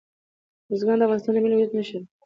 [0.69, 2.07] بزګان د افغانستان د ملي هویت نښه ده.